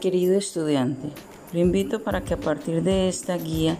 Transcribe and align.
Querido 0.00 0.36
estudiante, 0.36 1.08
lo 1.52 1.58
invito 1.58 2.02
para 2.02 2.20
que 2.20 2.34
a 2.34 2.36
partir 2.36 2.82
de 2.82 3.08
esta 3.08 3.36
guía 3.38 3.78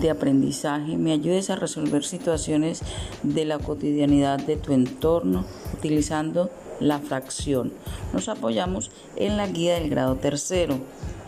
de 0.00 0.08
aprendizaje 0.08 0.96
me 0.96 1.12
ayudes 1.12 1.50
a 1.50 1.56
resolver 1.56 2.02
situaciones 2.02 2.80
de 3.22 3.44
la 3.44 3.58
cotidianidad 3.58 4.38
de 4.38 4.56
tu 4.56 4.72
entorno 4.72 5.44
utilizando 5.74 6.50
la 6.80 6.98
fracción. 6.98 7.74
Nos 8.14 8.28
apoyamos 8.28 8.90
en 9.16 9.36
la 9.36 9.46
guía 9.46 9.74
del 9.74 9.90
grado 9.90 10.16
tercero, 10.16 10.78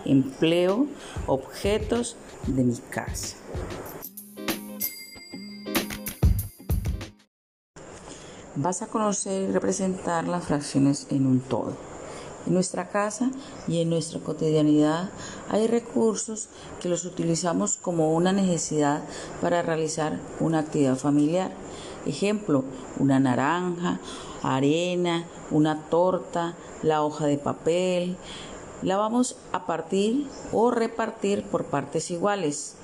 empleo, 0.06 0.86
objetos 1.26 2.16
de 2.46 2.64
mi 2.64 2.76
casa. 2.90 3.36
Vas 8.56 8.80
a 8.80 8.86
conocer 8.86 9.48
y 9.48 9.52
representar 9.52 10.26
las 10.26 10.46
fracciones 10.46 11.06
en 11.10 11.26
un 11.26 11.40
todo. 11.40 11.91
En 12.46 12.54
nuestra 12.54 12.88
casa 12.88 13.30
y 13.68 13.80
en 13.80 13.90
nuestra 13.90 14.20
cotidianidad 14.20 15.10
hay 15.48 15.66
recursos 15.66 16.48
que 16.80 16.88
los 16.88 17.04
utilizamos 17.04 17.76
como 17.76 18.14
una 18.14 18.32
necesidad 18.32 19.02
para 19.40 19.62
realizar 19.62 20.18
una 20.40 20.60
actividad 20.60 20.96
familiar. 20.96 21.52
Ejemplo, 22.04 22.64
una 22.98 23.20
naranja, 23.20 24.00
arena, 24.42 25.24
una 25.50 25.82
torta, 25.88 26.54
la 26.82 27.02
hoja 27.02 27.26
de 27.26 27.38
papel. 27.38 28.16
La 28.82 28.96
vamos 28.96 29.36
a 29.52 29.66
partir 29.66 30.26
o 30.52 30.72
repartir 30.72 31.44
por 31.44 31.66
partes 31.66 32.10
iguales. 32.10 32.74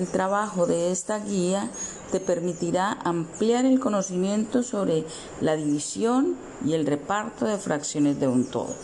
El 0.00 0.08
trabajo 0.08 0.64
de 0.64 0.92
esta 0.92 1.18
guía 1.18 1.68
te 2.10 2.20
permitirá 2.20 2.92
ampliar 3.04 3.66
el 3.66 3.78
conocimiento 3.80 4.62
sobre 4.62 5.04
la 5.42 5.56
división 5.56 6.38
y 6.64 6.72
el 6.72 6.86
reparto 6.86 7.44
de 7.44 7.58
fracciones 7.58 8.18
de 8.18 8.26
un 8.26 8.46
todo. 8.46 8.74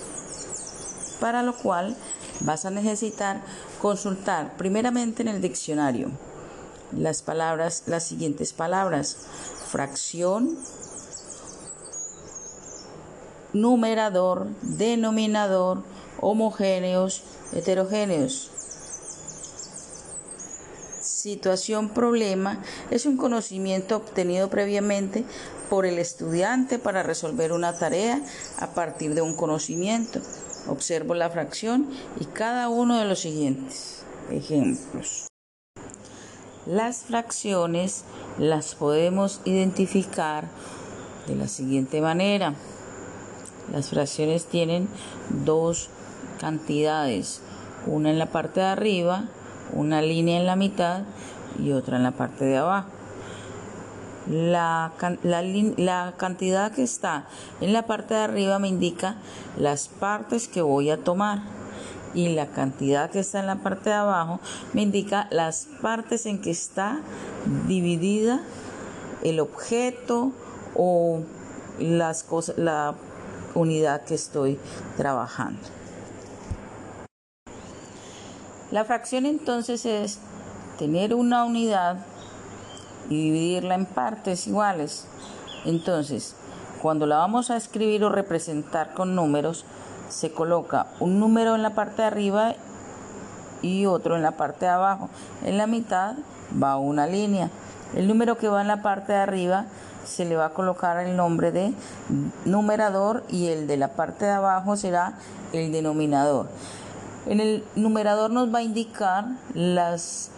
Para 1.19 1.43
lo 1.43 1.57
cual 1.57 1.97
vas 2.41 2.67
a 2.67 2.71
necesitar 2.71 3.43
consultar 3.81 4.59
primeramente 4.59 5.23
en 5.23 5.29
el 5.29 5.41
diccionario 5.41 6.11
las 6.93 7.23
palabras, 7.23 7.85
las 7.87 8.05
siguientes 8.05 8.53
palabras: 8.53 9.17
fracción, 9.71 10.59
numerador, 13.55 14.49
denominador, 14.61 15.83
homogéneos, 16.21 17.23
heterogéneos. 17.55 18.51
Situación 21.27 21.89
problema 21.89 22.63
es 22.93 23.05
un 23.05 23.17
conocimiento 23.17 23.97
obtenido 23.97 24.49
previamente 24.49 25.25
por 25.69 25.85
el 25.85 25.99
estudiante 25.99 26.79
para 26.79 27.03
resolver 27.03 27.51
una 27.51 27.77
tarea 27.77 28.23
a 28.61 28.69
partir 28.69 29.13
de 29.17 29.23
un 29.23 29.35
conocimiento. 29.35 30.21
Observo 30.69 31.15
la 31.15 31.29
fracción 31.29 31.91
y 32.21 32.27
cada 32.27 32.69
uno 32.69 32.97
de 33.01 33.07
los 33.07 33.19
siguientes 33.19 34.05
ejemplos. 34.31 35.27
Las 36.65 36.99
fracciones 36.99 38.05
las 38.39 38.77
podemos 38.77 39.41
identificar 39.45 40.47
de 41.27 41.35
la 41.35 41.49
siguiente 41.49 42.01
manera. 42.01 42.55
Las 43.73 43.91
fracciones 43.91 44.45
tienen 44.45 44.89
dos 45.45 45.89
cantidades, 46.39 47.41
una 47.85 48.11
en 48.11 48.21
la 48.21 48.27
parte 48.27 48.61
de 48.61 48.67
arriba 48.67 49.29
una 49.73 50.03
línea 50.03 50.39
en 50.39 50.47
la 50.47 50.57
mitad 50.57 51.03
y 51.59 51.73
otra 51.73 51.97
en 51.97 52.03
la 52.03 52.13
parte 52.13 52.45
de 52.45 52.59
abajo. 52.59 52.89
La, 54.29 54.93
la, 55.23 56.15
cantidad 56.17 56.73
que 56.73 56.83
está 56.83 57.27
en 57.61 57.73
la 57.73 57.87
parte 57.87 58.15
de 58.15 58.21
arriba 58.21 58.59
me 58.59 58.67
indica 58.67 59.15
las 59.57 59.87
partes 59.87 60.49
que 60.49 60.63
voy 60.63 60.91
a 60.91 60.97
tomar 60.97 61.43
y 62.13 62.35
la 62.35 62.49
cantidad 62.49 63.09
que 63.09 63.21
está 63.21 63.39
en 63.39 63.47
la 63.47 63.57
parte 63.57 63.91
de 63.91 63.97
abajo 63.97 64.41
me 64.73 64.83
indica 64.83 65.29
las 65.31 65.69
partes 65.81 66.27
en 66.27 66.41
que 66.41 66.51
está 66.51 66.99
dividida 67.69 68.41
el 69.23 69.39
objeto 69.39 70.33
o 70.75 71.21
las 71.79 72.25
cosas, 72.25 72.59
la 72.59 72.95
unidad 73.55 74.03
que 74.03 74.15
estoy 74.15 74.59
trabajando. 74.97 75.61
La 78.73 78.85
fracción 78.85 79.27
entonces 79.27 79.87
es 79.87 80.19
tener 80.77 81.15
una 81.15 81.45
unidad 81.45 81.99
y 83.09 83.15
dividirla 83.15 83.77
en 83.77 83.87
partes 83.87 84.49
iguales. 84.49 85.07
Entonces, 85.65 86.35
cuando 86.83 87.07
la 87.07 87.19
vamos 87.19 87.51
a 87.51 87.57
escribir 87.57 88.03
o 88.03 88.09
representar 88.09 88.93
con 88.93 89.15
números, 89.15 89.65
se 90.09 90.33
coloca 90.33 90.87
un 90.99 91.21
número 91.21 91.55
en 91.55 91.63
la 91.63 91.71
parte 91.71 92.03
de 92.03 92.09
arriba 92.09 92.55
y 93.63 93.87
otro 93.87 94.17
en 94.17 94.23
la 94.23 94.33
parte 94.33 94.67
de 94.67 94.73
abajo. 94.73 95.11
En 95.45 95.59
la 95.59 95.69
mitad 95.69 96.17
va 96.61 96.77
una 96.77 97.07
línea. 97.07 97.51
El 97.95 98.09
número 98.09 98.37
que 98.37 98.49
va 98.49 98.63
en 98.63 98.69
la 98.69 98.83
parte 98.83 99.13
de 99.13 99.19
arriba 99.19 99.67
se 100.05 100.25
le 100.25 100.35
va 100.37 100.47
a 100.47 100.55
colocar 100.55 100.99
el 101.05 101.17
nombre 101.17 101.53
de 101.53 101.73
numerador 102.45 103.23
y 103.29 103.47
el 103.47 103.69
de 103.69 103.77
la 103.77 103.89
parte 103.89 104.25
de 104.25 104.33
abajo 104.33 104.77
será 104.77 105.15
el 105.53 105.71
denominador. 105.71 106.49
En 107.27 107.41
el 107.41 107.65
numerador 107.75 108.31
nos 108.31 108.55
va 108.55 108.59
a 108.59 108.63
indicar 108.63 109.27
las 109.53 110.31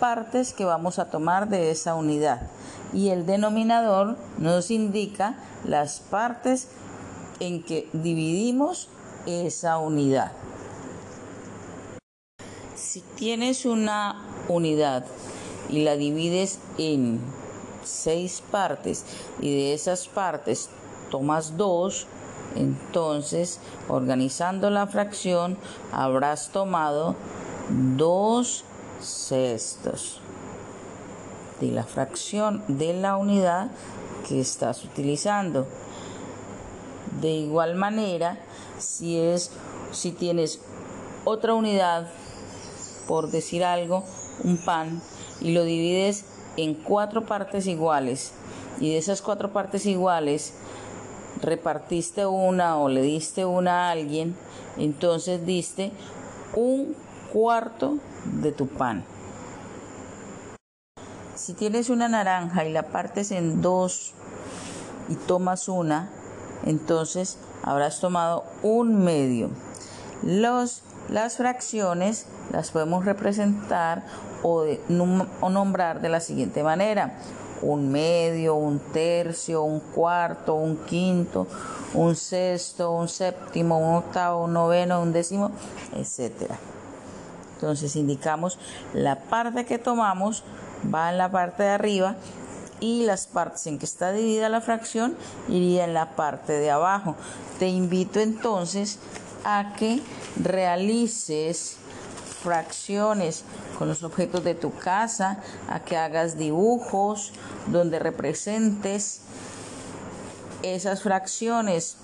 partes 0.00 0.52
que 0.52 0.64
vamos 0.64 0.98
a 0.98 1.08
tomar 1.08 1.48
de 1.48 1.70
esa 1.70 1.94
unidad 1.94 2.50
y 2.92 3.10
el 3.10 3.26
denominador 3.26 4.16
nos 4.38 4.70
indica 4.70 5.36
las 5.64 6.00
partes 6.00 6.68
en 7.38 7.62
que 7.62 7.88
dividimos 7.92 8.88
esa 9.26 9.78
unidad. 9.78 10.32
Si 12.74 13.00
tienes 13.00 13.64
una 13.64 14.20
unidad 14.48 15.06
y 15.70 15.84
la 15.84 15.96
divides 15.96 16.58
en 16.76 17.20
seis 17.84 18.42
partes 18.50 19.04
y 19.40 19.54
de 19.54 19.74
esas 19.74 20.08
partes 20.08 20.68
tomas 21.10 21.56
dos, 21.56 22.06
entonces, 22.56 23.60
organizando 23.88 24.70
la 24.70 24.86
fracción, 24.86 25.56
habrás 25.92 26.50
tomado 26.50 27.14
dos 27.96 28.64
sextos 29.00 30.20
de 31.60 31.68
la 31.68 31.84
fracción 31.84 32.62
de 32.68 32.92
la 32.92 33.16
unidad 33.16 33.70
que 34.28 34.40
estás 34.40 34.84
utilizando. 34.84 35.66
De 37.20 37.30
igual 37.30 37.74
manera, 37.74 38.38
si 38.78 39.18
es 39.18 39.50
si 39.92 40.12
tienes 40.12 40.60
otra 41.24 41.54
unidad, 41.54 42.08
por 43.06 43.30
decir 43.30 43.64
algo, 43.64 44.04
un 44.42 44.56
pan 44.64 45.02
y 45.40 45.52
lo 45.52 45.64
divides 45.64 46.24
en 46.56 46.74
cuatro 46.74 47.26
partes 47.26 47.66
iguales 47.66 48.32
y 48.80 48.90
de 48.90 48.98
esas 48.98 49.22
cuatro 49.22 49.52
partes 49.52 49.86
iguales 49.86 50.54
repartiste 51.42 52.24
una 52.24 52.78
o 52.78 52.88
le 52.88 53.02
diste 53.02 53.44
una 53.44 53.88
a 53.88 53.90
alguien, 53.90 54.36
entonces 54.78 55.44
diste 55.44 55.92
un 56.54 56.94
cuarto 57.32 57.98
de 58.24 58.52
tu 58.52 58.68
pan. 58.68 59.04
Si 61.34 61.54
tienes 61.54 61.90
una 61.90 62.08
naranja 62.08 62.64
y 62.64 62.72
la 62.72 62.84
partes 62.84 63.32
en 63.32 63.60
dos 63.62 64.14
y 65.08 65.16
tomas 65.16 65.68
una, 65.68 66.10
entonces 66.64 67.38
habrás 67.62 68.00
tomado 68.00 68.44
un 68.62 69.02
medio. 69.04 69.50
Los, 70.22 70.82
las 71.08 71.36
fracciones 71.36 72.26
las 72.52 72.70
podemos 72.70 73.04
representar 73.04 74.04
o, 74.44 74.64
o 75.40 75.50
nombrar 75.50 76.00
de 76.00 76.08
la 76.08 76.20
siguiente 76.20 76.62
manera 76.62 77.18
un 77.62 77.90
medio, 77.90 78.54
un 78.56 78.78
tercio, 78.78 79.62
un 79.62 79.80
cuarto, 79.80 80.54
un 80.54 80.76
quinto, 80.84 81.46
un 81.94 82.14
sexto, 82.14 82.90
un 82.92 83.08
séptimo, 83.08 83.78
un 83.78 83.96
octavo, 83.96 84.44
un 84.44 84.52
noveno, 84.52 85.00
un 85.00 85.12
décimo, 85.12 85.50
etc. 85.96 86.52
Entonces 87.54 87.94
indicamos 87.96 88.58
la 88.92 89.20
parte 89.20 89.64
que 89.64 89.78
tomamos 89.78 90.42
va 90.92 91.10
en 91.10 91.18
la 91.18 91.30
parte 91.30 91.62
de 91.62 91.68
arriba 91.70 92.16
y 92.80 93.04
las 93.04 93.28
partes 93.28 93.66
en 93.68 93.78
que 93.78 93.86
está 93.86 94.10
dividida 94.10 94.48
la 94.48 94.60
fracción 94.60 95.16
iría 95.48 95.84
en 95.84 95.94
la 95.94 96.16
parte 96.16 96.54
de 96.54 96.70
abajo. 96.70 97.14
Te 97.60 97.68
invito 97.68 98.18
entonces 98.18 98.98
a 99.44 99.74
que 99.78 100.00
realices 100.42 101.76
fracciones 102.42 103.44
con 103.78 103.88
los 103.88 104.02
objetos 104.02 104.44
de 104.44 104.54
tu 104.54 104.74
casa, 104.74 105.42
a 105.68 105.80
que 105.80 105.96
hagas 105.96 106.36
dibujos 106.36 107.32
donde 107.68 107.98
representes 107.98 109.22
esas 110.62 111.02
fracciones. 111.02 111.96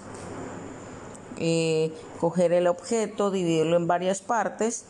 Eh, 1.41 1.93
coger 2.19 2.53
el 2.53 2.67
objeto, 2.67 3.31
dividirlo 3.31 3.77
en 3.77 3.87
varias 3.87 4.21
partes 4.21 4.85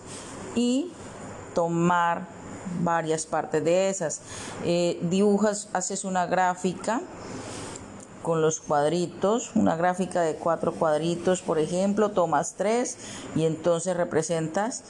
y 0.55 0.93
tomar 1.55 2.27
varias 2.83 3.27
partes 3.27 3.65
de 3.65 3.91
esas. 3.91 4.21
Eh, 4.65 4.99
dibujas, 5.03 5.69
haces 5.73 6.05
una 6.05 6.27
gráfica 6.27 7.03
con 8.23 8.43
los 8.43 8.61
cuadritos, 8.61 9.53
una 9.55 9.77
gráfica 9.77 10.23
de 10.23 10.35
cuatro 10.35 10.73
cuadritos, 10.73 11.43
por 11.43 11.59
ejemplo, 11.59 12.11
tomas 12.11 12.55
tres 12.57 12.99
y 13.37 13.45
entonces 13.45 13.97
representas 13.97 14.85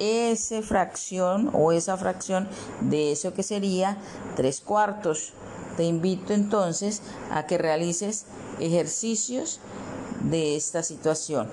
esa 0.00 0.62
fracción 0.62 1.50
o 1.52 1.72
esa 1.72 1.96
fracción 1.96 2.48
de 2.80 3.12
eso 3.12 3.34
que 3.34 3.42
sería 3.42 3.98
tres 4.36 4.60
cuartos. 4.60 5.32
Te 5.76 5.84
invito 5.84 6.32
entonces 6.32 7.02
a 7.30 7.46
que 7.46 7.58
realices 7.58 8.26
ejercicios 8.60 9.60
de 10.22 10.56
esta 10.56 10.82
situación. 10.82 11.48